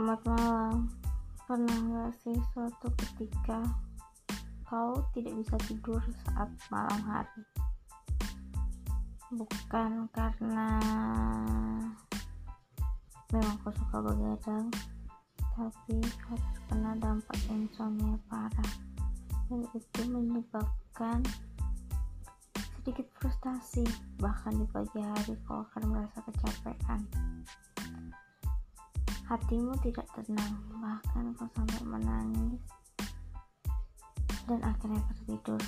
Selamat 0.00 0.24
malam. 0.32 0.76
Pernah 1.44 1.76
gak 1.92 2.12
sih 2.24 2.32
suatu 2.56 2.88
ketika 3.04 3.60
kau 4.64 4.96
tidak 5.12 5.36
bisa 5.36 5.60
tidur 5.68 6.00
saat 6.24 6.48
malam 6.72 7.00
hari? 7.04 7.44
Bukan 9.28 10.08
karena 10.16 10.80
memang 13.28 13.56
kau 13.60 13.68
suka 13.76 14.00
begadang, 14.00 14.72
tapi 15.36 16.00
kau 16.24 16.36
terkena 16.48 16.96
dampak 16.96 17.36
insomnia 17.52 18.16
parah 18.32 18.72
dan 19.52 19.68
itu 19.76 20.00
menyebabkan 20.08 21.20
sedikit 22.56 23.04
frustasi 23.20 23.84
bahkan 24.16 24.56
di 24.56 24.64
pagi 24.72 25.04
hari 25.04 25.36
kau 25.44 25.60
akan 25.60 25.92
merasa 25.92 26.24
kecapean 26.24 27.04
hatimu 29.30 29.78
tidak 29.78 30.10
tenang 30.10 30.58
bahkan 30.82 31.30
kau 31.38 31.46
sampai 31.54 31.86
menangis. 31.86 32.58
Dan 34.50 34.58
akhirnya 34.66 34.98
tertidur. 35.06 35.62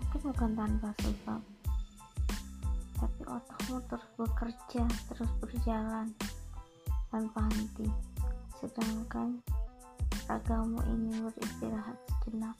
Mungkin 0.00 0.20
bukan 0.32 0.50
tanpa 0.56 0.88
sebab 1.04 1.40
tapi 2.98 3.22
otakmu 3.30 3.78
terus 3.86 4.08
bekerja 4.16 4.82
terus 5.12 5.30
berjalan 5.36 6.08
tanpa 7.12 7.44
henti. 7.52 7.84
Sedangkan 8.56 9.44
ragamu 10.24 10.80
ingin 10.88 11.28
beristirahat 11.28 12.00
sejenak. 12.08 12.56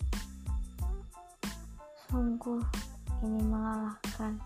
Sungguh 2.13 2.61
ini 3.25 3.41
melelahkan. 3.49 4.37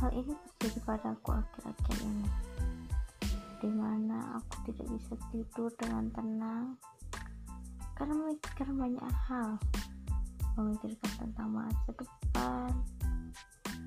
Hal 0.00 0.10
ini 0.16 0.32
terjadi 0.32 0.80
padaku 0.88 1.36
akhir-akhir 1.36 1.96
ini 2.08 2.54
di 3.64 3.72
mana 3.72 4.36
aku 4.36 4.68
tidak 4.68 4.92
bisa 4.92 5.16
tidur 5.32 5.72
dengan 5.80 6.04
tenang. 6.12 6.76
Karena 7.96 8.12
memikirkan 8.12 8.76
banyak 8.76 9.08
hal. 9.24 9.56
Memikirkan 10.60 11.12
tentang 11.16 11.48
masa 11.48 11.90
depan. 11.96 12.70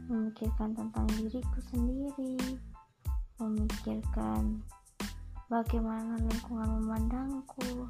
Memikirkan 0.10 0.74
tentang 0.74 1.06
diriku 1.14 1.62
sendiri. 1.70 2.58
Memikirkan 3.38 4.66
bagaimana 5.46 6.18
lingkungan 6.26 6.82
memandangku. 6.82 7.86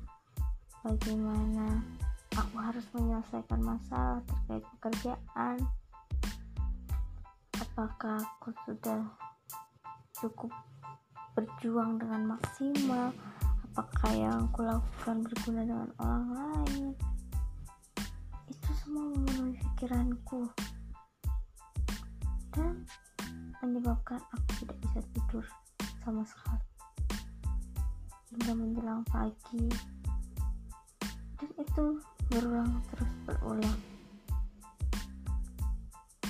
Bagaimana 0.84 1.88
aku 2.36 2.56
harus 2.60 2.84
menyelesaikan 2.92 3.64
masalah 3.64 4.20
terkait 4.28 4.64
pekerjaan. 4.76 5.56
Apakah 7.56 8.20
aku 8.44 8.52
sudah 8.68 9.08
cukup 10.20 10.52
berjuang 11.58 11.98
dengan 11.98 12.38
maksimal? 12.38 13.10
Apakah 13.74 14.14
yang 14.14 14.46
aku 14.46 14.62
lakukan 14.62 15.26
berguna 15.26 15.66
dengan 15.66 15.90
orang 15.98 16.26
lain? 16.30 16.86
Itu 18.46 18.70
semua 18.78 19.10
memenuhi 19.10 19.58
pikiranku. 19.58 20.54
Dan 22.54 22.86
menyebabkan 23.66 24.22
aku 24.22 24.50
tidak 24.62 24.78
bisa 24.86 25.00
tidur 25.18 25.46
sama 26.06 26.22
sekali. 26.30 26.62
Hingga 28.38 28.54
menjelang 28.54 29.02
pagi. 29.10 29.66
Dan 31.42 31.50
itu 31.58 31.86
berulang 32.30 32.86
terus 32.94 33.12
berulang. 33.26 33.80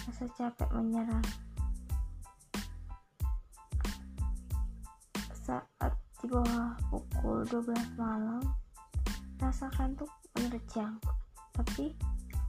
Rasa 0.07 0.23
capek 0.39 0.71
menyerang 0.71 1.46
saat 5.47 5.95
di 6.19 6.27
bawah 6.27 6.75
pukul 6.91 7.47
12 7.47 7.71
malam 7.95 8.43
rasa 9.39 9.71
kantuk 9.71 10.11
menerjang 10.35 10.99
tapi 11.55 11.95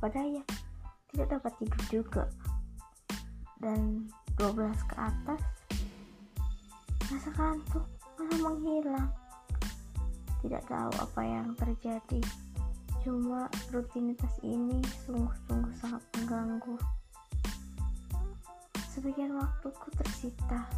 pada 0.02 0.20
ya 0.20 0.42
tidak 1.12 1.40
dapat 1.40 1.52
tidur 1.58 1.84
juga. 1.88 2.24
Dan 3.58 4.06
12 4.38 4.70
ke 4.86 4.94
atas 4.94 5.42
rasa 7.08 7.30
kantuk 7.34 7.86
malah 8.20 8.38
menghilang. 8.52 9.10
Tidak 10.44 10.62
tahu 10.70 10.92
apa 10.94 11.20
yang 11.24 11.56
terjadi. 11.58 12.22
Cuma 13.02 13.50
rutinitas 13.72 14.30
ini 14.44 14.78
sungguh-sungguh 15.08 15.74
sangat 15.80 16.02
mengganggu. 16.20 16.76
Sebagian 18.92 19.34
waktuku 19.34 19.88
tersita 19.98 20.68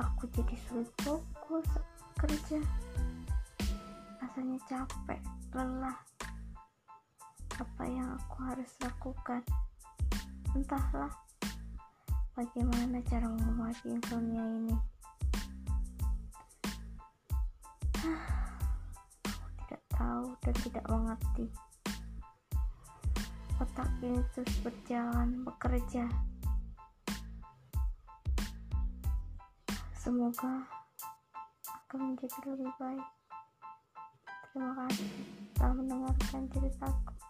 aku 0.00 0.24
jadi 0.32 0.56
sulit 0.64 0.88
fokus 1.04 1.68
kerja. 2.16 2.60
Rasanya 4.20 4.58
capek 4.64 5.20
lelah. 5.52 5.98
Apa 7.60 7.84
yang 7.84 8.16
aku 8.16 8.36
harus 8.48 8.70
lakukan? 8.80 9.44
Entahlah 10.56 11.12
bagaimana 12.32 13.04
cara 13.04 13.28
mengobati 13.28 13.92
insomnia 13.92 14.44
ini. 14.44 14.76
Aku 19.28 19.48
tidak 19.68 19.82
tahu 19.92 20.26
dan 20.40 20.54
tidak 20.64 20.84
mengerti. 20.88 21.46
Otak 23.60 23.92
ini 24.00 24.24
terus 24.32 24.56
berjalan 24.64 25.44
bekerja 25.44 26.08
Semoga 30.00 30.64
akan 31.68 32.16
menjadi 32.16 32.40
lebih 32.48 32.72
baik. 32.80 33.08
Terima 34.48 34.72
kasih 34.72 35.12
telah 35.52 35.76
mendengarkan 35.76 36.42
ceritaku. 36.48 37.29